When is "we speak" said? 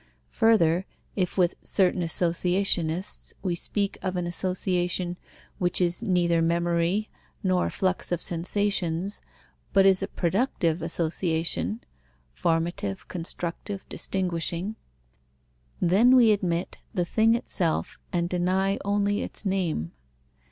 3.43-3.99